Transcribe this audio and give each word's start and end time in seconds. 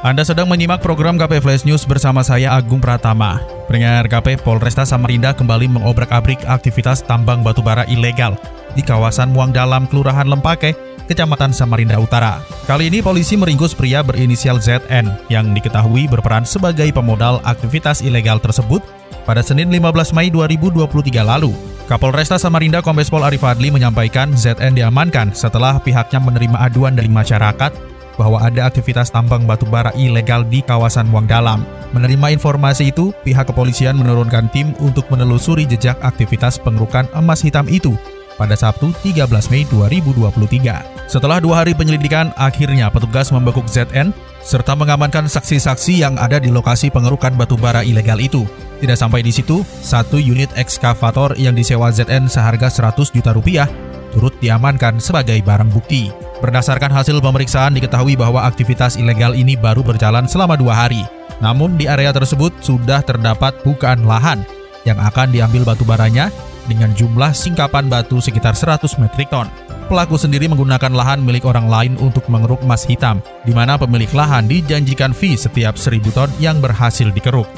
Anda 0.00 0.24
sedang 0.24 0.48
menyimak 0.48 0.80
program 0.80 1.20
KP 1.20 1.44
Flash 1.44 1.68
News 1.68 1.84
bersama 1.84 2.24
saya 2.24 2.56
Agung 2.56 2.80
Pratama. 2.80 3.36
Pendengar 3.68 4.08
KP 4.08 4.40
Polresta 4.40 4.88
Samarinda 4.88 5.36
kembali 5.36 5.68
mengobrak-abrik 5.68 6.40
aktivitas 6.48 7.04
tambang 7.04 7.44
batubara 7.44 7.84
ilegal 7.84 8.32
di 8.72 8.80
kawasan 8.80 9.28
Muang 9.28 9.52
Dalam, 9.52 9.84
Kelurahan 9.84 10.24
Lempake, 10.24 10.72
Kecamatan 11.04 11.52
Samarinda 11.52 12.00
Utara. 12.00 12.40
Kali 12.64 12.88
ini 12.88 13.04
polisi 13.04 13.36
meringkus 13.36 13.76
pria 13.76 14.00
berinisial 14.00 14.56
ZN 14.56 15.28
yang 15.28 15.52
diketahui 15.52 16.08
berperan 16.08 16.48
sebagai 16.48 16.88
pemodal 16.96 17.44
aktivitas 17.44 18.00
ilegal 18.00 18.40
tersebut 18.40 18.80
pada 19.28 19.44
Senin 19.44 19.68
15 19.68 20.16
Mei 20.16 20.32
2023 20.32 21.20
lalu. 21.20 21.52
Kapolresta 21.92 22.40
Samarinda 22.40 22.80
Kombes 22.80 23.12
Pol 23.12 23.20
Arif 23.20 23.44
Adli 23.44 23.68
menyampaikan 23.68 24.32
ZN 24.32 24.80
diamankan 24.80 25.36
setelah 25.36 25.76
pihaknya 25.76 26.24
menerima 26.24 26.56
aduan 26.56 26.96
dari 26.96 27.12
masyarakat 27.12 27.99
bahwa 28.20 28.36
ada 28.44 28.68
aktivitas 28.68 29.08
tambang 29.08 29.48
batu 29.48 29.64
bara 29.64 29.88
ilegal 29.96 30.44
di 30.44 30.60
kawasan 30.60 31.08
Muang 31.08 31.24
Dalam. 31.24 31.64
Menerima 31.96 32.36
informasi 32.36 32.92
itu, 32.92 33.16
pihak 33.24 33.48
kepolisian 33.48 33.96
menurunkan 33.96 34.52
tim 34.52 34.76
untuk 34.84 35.08
menelusuri 35.08 35.64
jejak 35.64 35.96
aktivitas 36.04 36.60
pengerukan 36.60 37.08
emas 37.16 37.40
hitam 37.40 37.64
itu 37.72 37.96
pada 38.36 38.52
Sabtu 38.52 38.92
13 39.00 39.24
Mei 39.48 39.64
2023. 39.72 41.08
Setelah 41.08 41.40
dua 41.40 41.64
hari 41.64 41.72
penyelidikan, 41.72 42.36
akhirnya 42.36 42.92
petugas 42.92 43.32
membekuk 43.32 43.64
ZN 43.64 44.12
serta 44.44 44.76
mengamankan 44.76 45.28
saksi-saksi 45.28 46.00
yang 46.04 46.16
ada 46.20 46.36
di 46.36 46.52
lokasi 46.52 46.92
pengerukan 46.92 47.32
batu 47.36 47.56
bara 47.56 47.80
ilegal 47.80 48.20
itu. 48.20 48.44
Tidak 48.80 48.96
sampai 48.96 49.20
di 49.20 49.32
situ, 49.32 49.64
satu 49.64 50.16
unit 50.16 50.48
ekskavator 50.56 51.36
yang 51.36 51.52
disewa 51.52 51.92
ZN 51.92 52.28
seharga 52.28 52.68
100 52.72 53.12
juta 53.12 53.32
rupiah 53.36 53.68
turut 54.10 54.34
diamankan 54.42 54.98
sebagai 54.98 55.38
barang 55.44 55.70
bukti. 55.70 56.29
Berdasarkan 56.40 56.88
hasil 56.88 57.20
pemeriksaan 57.20 57.76
diketahui 57.76 58.16
bahwa 58.16 58.40
aktivitas 58.48 58.96
ilegal 58.96 59.36
ini 59.36 59.60
baru 59.60 59.84
berjalan 59.84 60.24
selama 60.24 60.56
dua 60.56 60.72
hari. 60.72 61.04
Namun 61.44 61.76
di 61.76 61.84
area 61.84 62.16
tersebut 62.16 62.48
sudah 62.64 63.04
terdapat 63.04 63.60
bukaan 63.60 64.08
lahan 64.08 64.40
yang 64.88 64.96
akan 64.96 65.28
diambil 65.28 65.68
batu 65.68 65.84
baranya 65.84 66.32
dengan 66.64 66.96
jumlah 66.96 67.36
singkapan 67.36 67.92
batu 67.92 68.24
sekitar 68.24 68.56
100 68.56 68.88
metrik 69.04 69.28
ton. 69.28 69.52
Pelaku 69.92 70.16
sendiri 70.16 70.48
menggunakan 70.48 70.96
lahan 70.96 71.20
milik 71.20 71.44
orang 71.44 71.68
lain 71.68 71.92
untuk 72.00 72.24
mengeruk 72.32 72.64
emas 72.64 72.88
hitam, 72.88 73.20
di 73.44 73.52
mana 73.52 73.76
pemilik 73.76 74.08
lahan 74.16 74.48
dijanjikan 74.48 75.12
fee 75.12 75.36
setiap 75.36 75.76
1000 75.76 76.16
ton 76.16 76.30
yang 76.40 76.56
berhasil 76.62 77.12
dikeruk. 77.12 77.48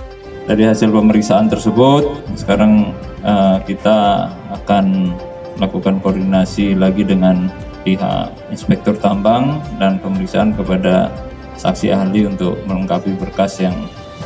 Dari 0.50 0.66
hasil 0.66 0.90
pemeriksaan 0.90 1.46
tersebut, 1.46 2.34
sekarang 2.34 2.90
uh, 3.22 3.62
kita 3.62 4.26
akan 4.50 5.14
melakukan 5.60 6.02
koordinasi 6.02 6.74
lagi 6.74 7.06
dengan 7.06 7.46
pihak 7.82 8.30
inspektur 8.50 8.94
tambang 8.98 9.58
dan 9.76 9.98
pemeriksaan 9.98 10.54
kepada 10.54 11.10
saksi 11.58 11.92
ahli 11.94 12.26
untuk 12.26 12.58
melengkapi 12.66 13.14
berkas 13.18 13.60
yang 13.62 13.74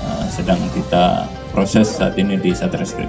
uh, 0.01 0.25
sedang 0.31 0.61
kita 0.73 1.29
proses 1.53 1.89
saat 1.89 2.17
ini 2.17 2.37
di 2.37 2.53
Satreskrim. 2.53 3.09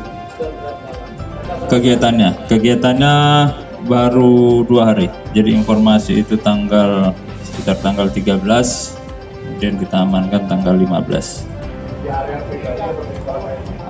Kegiatannya, 1.67 2.47
kegiatannya 2.47 3.15
baru 3.87 4.63
dua 4.63 4.95
hari. 4.95 5.11
Jadi 5.35 5.51
informasi 5.55 6.23
itu 6.23 6.39
tanggal 6.39 7.11
sekitar 7.43 7.79
tanggal 7.83 8.07
13, 8.07 8.39
kemudian 8.39 9.75
kita 9.79 9.95
amankan 10.03 10.43
tanggal 10.47 10.75
15. 10.75 11.47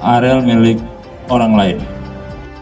Areal 0.02 0.40
milik 0.42 0.82
orang 1.30 1.54
lain. 1.54 1.97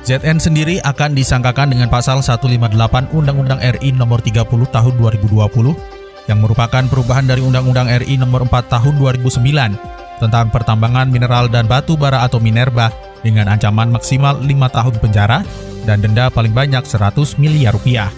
ZN 0.06 0.38
sendiri 0.38 0.78
akan 0.86 1.18
disangkakan 1.18 1.74
dengan 1.74 1.90
pasal 1.90 2.22
158 2.22 3.10
Undang-Undang 3.10 3.58
RI 3.58 3.90
Nomor 3.98 4.22
30 4.22 4.46
Tahun 4.46 4.94
2020 5.02 6.30
yang 6.30 6.40
merupakan 6.46 6.86
perubahan 6.86 7.26
dari 7.26 7.42
Undang-Undang 7.42 7.90
RI 8.06 8.22
Nomor 8.22 8.46
4 8.46 8.70
Tahun 8.70 8.94
2009 9.02 10.22
tentang 10.22 10.46
pertambangan 10.54 11.10
mineral 11.10 11.50
dan 11.50 11.66
batu 11.66 11.98
bara 11.98 12.22
atau 12.22 12.38
minerba 12.38 12.94
dengan 13.26 13.50
ancaman 13.50 13.90
maksimal 13.90 14.38
5 14.38 14.46
tahun 14.78 14.96
penjara 15.02 15.42
dan 15.90 16.06
denda 16.06 16.30
paling 16.30 16.54
banyak 16.54 16.86
100 16.86 17.42
miliar 17.42 17.74
rupiah. 17.74 18.14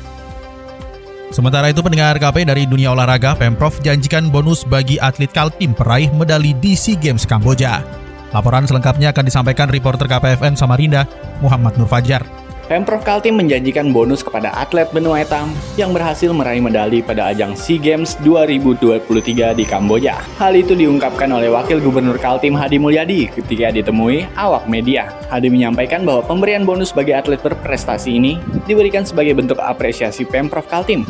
Sementara 1.31 1.71
itu 1.71 1.79
pendengar 1.79 2.19
KP 2.19 2.43
dari 2.43 2.67
dunia 2.67 2.91
olahraga, 2.91 3.31
Pemprov 3.39 3.79
janjikan 3.79 4.27
bonus 4.27 4.67
bagi 4.67 4.99
atlet 4.99 5.31
Kaltim 5.31 5.71
peraih 5.71 6.11
medali 6.11 6.51
di 6.51 6.75
SEA 6.75 6.99
Games 6.99 7.23
Kamboja. 7.23 8.06
Laporan 8.35 8.67
selengkapnya 8.67 9.15
akan 9.15 9.23
disampaikan 9.23 9.71
reporter 9.71 10.07
KPFM 10.07 10.59
Samarinda, 10.59 11.07
Muhammad 11.39 11.79
Nur 11.79 11.87
Fajar. 11.87 12.25
Pemprov 12.67 12.99
Kaltim 12.99 13.39
menjanjikan 13.39 13.95
bonus 13.95 14.19
kepada 14.19 14.51
atlet 14.51 14.91
benua 14.91 15.23
hitam 15.23 15.55
yang 15.79 15.95
berhasil 15.95 16.35
meraih 16.35 16.59
medali 16.59 16.99
pada 16.99 17.31
ajang 17.31 17.55
SEA 17.55 17.79
Games 17.79 18.19
2023 18.27 19.55
di 19.55 19.63
Kamboja. 19.63 20.19
Hal 20.35 20.51
itu 20.51 20.75
diungkapkan 20.75 21.31
oleh 21.31 21.47
Wakil 21.47 21.79
Gubernur 21.79 22.19
Kaltim 22.19 22.59
Hadi 22.59 22.75
Mulyadi 22.75 23.31
ketika 23.31 23.71
ditemui 23.71 24.27
awak 24.35 24.67
media. 24.67 25.07
Hadi 25.31 25.47
menyampaikan 25.47 26.03
bahwa 26.03 26.27
pemberian 26.27 26.67
bonus 26.67 26.91
bagi 26.91 27.15
atlet 27.15 27.39
berprestasi 27.39 28.11
ini 28.11 28.35
diberikan 28.67 29.07
sebagai 29.07 29.39
bentuk 29.39 29.63
apresiasi 29.63 30.27
Pemprov 30.27 30.67
Kaltim 30.67 31.07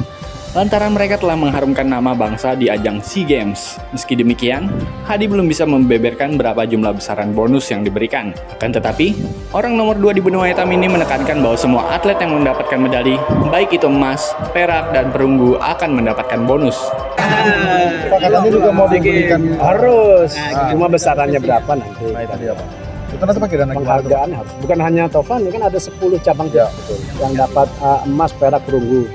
lantaran 0.58 0.90
mereka 0.90 1.22
telah 1.22 1.38
mengharumkan 1.38 1.86
nama 1.86 2.18
bangsa 2.18 2.58
di 2.58 2.66
ajang 2.66 2.98
SEA 3.06 3.30
Games. 3.30 3.78
Meski 3.94 4.18
demikian, 4.18 4.66
Hadi 5.06 5.30
belum 5.30 5.46
bisa 5.46 5.70
membeberkan 5.70 6.34
berapa 6.34 6.66
jumlah 6.66 6.98
besaran 6.98 7.30
bonus 7.38 7.70
yang 7.70 7.86
diberikan. 7.86 8.34
Akan 8.58 8.74
tetapi, 8.74 9.14
orang 9.54 9.78
nomor 9.78 10.02
2 10.02 10.18
di 10.18 10.22
benua 10.26 10.50
hitam 10.50 10.66
ini 10.74 10.90
menekankan 10.90 11.46
bahwa 11.46 11.54
semua 11.54 11.94
atlet 11.94 12.18
yang 12.18 12.42
mendapatkan 12.42 12.74
medali, 12.82 13.22
baik 13.54 13.78
itu 13.78 13.86
emas, 13.86 14.34
perak, 14.50 14.90
dan 14.98 15.14
perunggu 15.14 15.62
akan 15.62 15.94
mendapatkan 15.94 16.42
bonus. 16.50 16.82
Pak 18.10 18.18
katanya 18.18 18.50
juga 18.50 18.74
mau 18.74 18.90
diberikan 18.90 19.62
harus, 19.62 20.34
nah, 20.34 20.74
cuma 20.74 20.90
besarannya 20.90 21.38
berapa 21.38 21.72
nanti. 21.78 22.06
Nah, 22.10 22.26
tadi 22.26 22.46
apa? 22.50 22.64
Itu 23.14 23.24
nanti 23.24 23.40
pakai 23.46 23.58
dana 23.62 23.74
penghargaan 23.78 24.30
harus. 24.34 24.52
Bukan 24.66 24.78
hanya 24.82 25.06
Tovan, 25.06 25.46
ini 25.46 25.54
kan 25.54 25.70
ada 25.70 25.78
10 25.78 26.18
cabang 26.26 26.50
ya, 26.50 26.66
betul. 26.66 26.98
yang 27.22 27.34
dapat 27.38 27.70
uh, 27.78 28.02
emas, 28.10 28.34
perak, 28.34 28.66
perunggu 28.66 29.06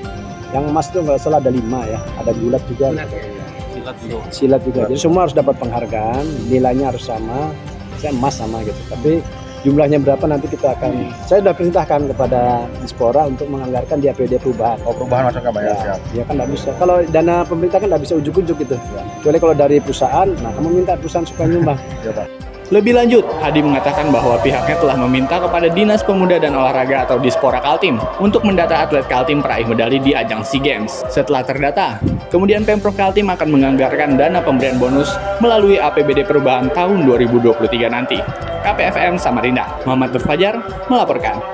yang 0.53 0.65
emas 0.69 0.87
itu 0.93 1.01
nggak 1.01 1.19
salah 1.19 1.41
ada 1.41 1.51
lima 1.51 1.81
ya 1.89 1.99
ada 2.21 2.31
gulat 2.37 2.63
juga 2.69 2.87
silat 2.93 3.97
juga 3.99 4.19
silat 4.31 4.63
juga 4.63 4.81
jadi 4.89 5.01
semua 5.01 5.21
harus 5.27 5.35
dapat 5.35 5.55
penghargaan 5.59 6.25
nilainya 6.53 6.93
harus 6.93 7.09
sama 7.09 7.51
saya 7.99 8.13
emas 8.13 8.35
sama 8.37 8.61
gitu 8.63 8.79
tapi 8.93 9.25
jumlahnya 9.63 10.03
berapa 10.03 10.25
nanti 10.27 10.51
kita 10.51 10.75
akan 10.75 10.91
hmm. 10.91 11.11
saya 11.27 11.39
sudah 11.43 11.55
perintahkan 11.55 12.01
kepada 12.15 12.67
Dispora 12.83 13.31
untuk 13.31 13.47
menganggarkan 13.47 14.03
di 14.03 14.11
APD 14.11 14.43
perubahan. 14.43 14.79
Oh 14.83 14.91
perubahan 14.91 15.31
macam 15.31 15.55
apa 15.55 15.61
ya? 15.63 15.75
Siap. 15.79 15.99
Ya 16.19 16.23
kan 16.27 16.35
tidak 16.35 16.51
bisa. 16.51 16.71
Kalau 16.83 16.97
dana 17.07 17.47
pemerintah 17.47 17.79
kan 17.79 17.89
tidak 17.95 18.03
bisa 18.03 18.15
ujuk-ujuk 18.19 18.57
gitu. 18.59 18.75
Ya. 18.75 19.03
Kecuali 19.23 19.39
kalau 19.39 19.55
dari 19.55 19.77
perusahaan, 19.79 20.29
nah 20.43 20.51
kamu 20.51 20.69
minta 20.83 20.99
perusahaan 20.99 21.27
supaya 21.27 21.47
nyumbang. 21.47 21.79
ya 22.03 22.11
Pak. 22.11 22.52
Lebih 22.73 22.97
lanjut, 22.97 23.29
Hadi 23.45 23.61
mengatakan 23.61 24.09
bahwa 24.09 24.41
pihaknya 24.41 24.81
telah 24.81 24.97
meminta 25.05 25.37
kepada 25.37 25.69
Dinas 25.69 26.01
Pemuda 26.01 26.41
dan 26.41 26.57
Olahraga 26.57 27.05
atau 27.05 27.21
Dispora 27.21 27.61
Kaltim 27.61 28.01
untuk 28.17 28.49
mendata 28.49 28.81
atlet 28.81 29.05
Kaltim 29.13 29.45
peraih 29.45 29.69
medali 29.69 30.01
di 30.01 30.17
ajang 30.17 30.41
SEA 30.41 30.65
Games. 30.65 31.05
Setelah 31.13 31.45
terdata, 31.45 32.01
kemudian 32.33 32.65
Pemprov 32.65 32.97
Kaltim 32.97 33.29
akan 33.29 33.45
menganggarkan 33.53 34.17
dana 34.17 34.41
pemberian 34.41 34.81
bonus 34.81 35.13
melalui 35.45 35.77
APBD 35.77 36.25
perubahan 36.25 36.73
tahun 36.73 37.05
2023 37.05 37.93
nanti. 37.93 38.17
KPFM 38.65 39.21
Samarinda, 39.21 39.69
Muhammad 39.85 40.17
Fajar 40.25 40.65
melaporkan. 40.89 41.45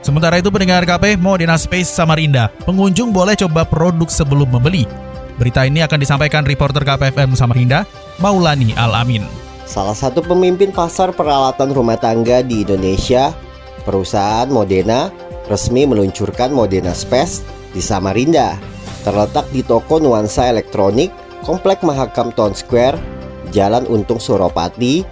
Sementara 0.00 0.40
itu 0.40 0.48
pendengar 0.48 0.88
KP 0.88 1.20
Modena 1.20 1.60
Space 1.60 1.92
Samarinda, 1.92 2.48
pengunjung 2.64 3.12
boleh 3.12 3.36
coba 3.36 3.68
produk 3.68 4.08
sebelum 4.08 4.48
membeli. 4.48 4.88
Berita 5.36 5.68
ini 5.68 5.84
akan 5.84 6.00
disampaikan 6.00 6.48
reporter 6.48 6.80
KPFM 6.80 7.36
Samarinda, 7.36 7.84
Maulani 8.16 8.72
Al-Amin. 8.72 9.45
Salah 9.66 9.98
satu 9.98 10.22
pemimpin 10.22 10.70
pasar 10.70 11.10
peralatan 11.10 11.74
rumah 11.74 11.98
tangga 11.98 12.38
di 12.38 12.62
Indonesia, 12.62 13.34
perusahaan 13.82 14.46
Modena, 14.46 15.10
resmi 15.50 15.82
meluncurkan 15.90 16.54
Modena 16.54 16.94
Space 16.94 17.42
di 17.74 17.82
Samarinda. 17.82 18.54
Terletak 19.02 19.50
di 19.50 19.66
toko 19.66 19.98
nuansa 19.98 20.46
elektronik, 20.46 21.10
Komplek 21.42 21.82
Mahakam 21.82 22.30
Town 22.30 22.54
Square, 22.54 22.94
Jalan 23.50 23.90
Untung 23.90 24.22
Suropati, 24.22 25.02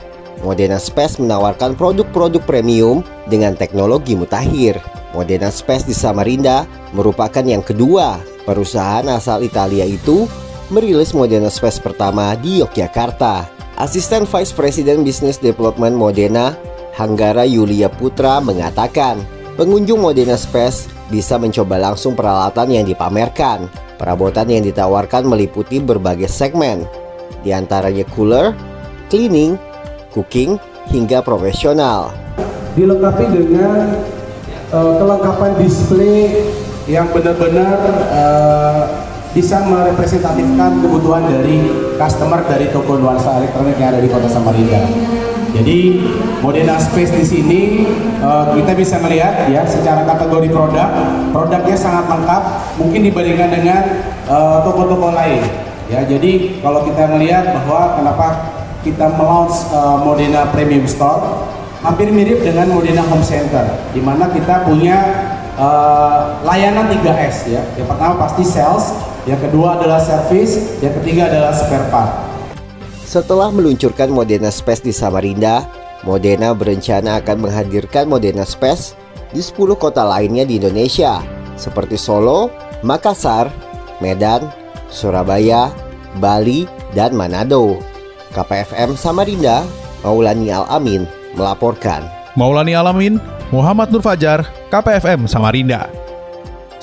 Modena 0.46 0.78
Space 0.78 1.18
menawarkan 1.18 1.74
produk-produk 1.74 2.42
premium 2.46 3.02
dengan 3.26 3.58
teknologi 3.58 4.14
mutakhir. 4.14 4.78
Modena 5.14 5.50
Space 5.50 5.86
di 5.86 5.94
Samarinda 5.94 6.66
merupakan 6.94 7.42
yang 7.42 7.62
kedua 7.62 8.22
perusahaan 8.46 9.06
asal 9.10 9.42
Italia 9.46 9.82
itu 9.82 10.30
merilis 10.70 11.10
Modena 11.10 11.50
Space 11.50 11.82
pertama 11.82 12.34
di 12.38 12.62
Yogyakarta. 12.62 13.53
Asisten 13.84 14.25
Vice 14.25 14.56
President 14.56 15.04
Business 15.04 15.36
Development 15.36 15.92
Modena, 15.92 16.56
Hanggara 16.96 17.44
Yulia 17.44 17.92
Putra 17.92 18.40
mengatakan, 18.40 19.20
pengunjung 19.60 20.00
Modena 20.00 20.40
Space 20.40 20.88
bisa 21.12 21.36
mencoba 21.36 21.76
langsung 21.76 22.16
peralatan 22.16 22.72
yang 22.72 22.88
dipamerkan. 22.88 23.69
Perabotan 24.00 24.48
yang 24.48 24.64
ditawarkan 24.64 25.28
meliputi 25.28 25.84
berbagai 25.84 26.32
segmen, 26.32 26.88
di 27.44 27.52
antaranya 27.52 28.08
cooler, 28.16 28.56
cleaning, 29.12 29.60
cooking, 30.16 30.56
hingga 30.88 31.20
profesional. 31.20 32.08
Dilengkapi 32.81 33.36
dengan 33.36 34.00
uh, 34.72 34.96
kelengkapan 34.96 35.60
display 35.60 36.40
yang 36.88 37.12
benar-benar 37.12 37.76
uh, 38.08 39.12
bisa 39.34 39.66
merepresentatifkan 39.66 40.78
kebutuhan 40.78 41.26
dari 41.26 41.66
customer 41.98 42.46
dari 42.46 42.70
toko 42.70 42.96
nuansa 43.02 43.42
elektronik 43.42 43.75
yang 43.76 43.90
ada 43.90 44.00
di 44.00 44.06
Kota 44.06 44.31
Samarinda. 44.31 44.86
Jadi 45.54 46.02
Modena 46.42 46.78
Space 46.78 47.14
di 47.14 47.26
sini 47.26 47.60
uh, 48.22 48.54
kita 48.54 48.75
bisa 48.75 48.98
melihat 49.02 49.46
ya 49.50 49.66
secara 49.66 50.02
kategori 50.06 50.50
produk, 50.50 50.88
produknya 51.31 51.76
sangat 51.78 52.10
lengkap, 52.10 52.42
mungkin 52.78 53.00
dibandingkan 53.06 53.50
dengan 53.54 53.82
toko-toko 54.66 55.10
uh, 55.10 55.14
lain. 55.14 55.42
Ya, 55.84 56.00
jadi 56.02 56.58
kalau 56.64 56.82
kita 56.82 57.06
melihat 57.12 57.54
bahwa 57.54 58.00
kenapa 58.00 58.26
kita 58.82 59.14
melaunch 59.14 59.69
uh, 59.70 60.00
Modena 60.02 60.48
Premium 60.50 60.88
Store, 60.90 61.46
hampir 61.84 62.08
mirip 62.10 62.40
dengan 62.40 62.72
Modena 62.72 63.04
Home 63.06 63.22
Center, 63.22 63.69
di 63.92 64.00
mana 64.00 64.32
kita 64.32 64.64
punya 64.66 64.96
uh, 65.54 66.40
layanan 66.42 66.88
3S 66.88 67.52
ya. 67.52 67.62
Yang 67.76 67.88
pertama 67.94 68.26
pasti 68.26 68.42
sales, 68.42 68.96
yang 69.24 69.40
kedua 69.40 69.80
adalah 69.80 70.00
service, 70.00 70.80
yang 70.84 70.92
ketiga 71.00 71.32
adalah 71.32 71.52
spare 71.56 71.88
part. 71.88 72.12
Setelah 73.04 73.48
meluncurkan 73.52 74.12
Modena 74.12 74.48
Space 74.52 74.84
di 74.84 74.92
Samarinda, 74.92 75.64
Modena 76.04 76.52
berencana 76.52 77.20
akan 77.20 77.48
menghadirkan 77.48 78.04
Modena 78.04 78.44
Space 78.44 78.92
di 79.32 79.40
10 79.40 79.76
kota 79.80 80.04
lainnya 80.04 80.44
di 80.44 80.60
Indonesia, 80.60 81.24
seperti 81.56 81.96
Solo, 81.96 82.52
Makassar, 82.84 83.48
Medan, 84.04 84.44
Surabaya, 84.92 85.72
Bali, 86.20 86.68
dan 86.92 87.16
Manado. 87.16 87.80
KPFM 88.34 88.98
Samarinda, 88.98 89.64
Maulani 90.02 90.50
Al-Amin 90.52 91.06
melaporkan. 91.38 92.06
Maulani 92.34 92.74
Alamin, 92.74 93.22
Muhammad 93.54 93.94
Nur 93.94 94.02
Fajar, 94.02 94.42
KPFM 94.70 95.30
Samarinda. 95.30 96.03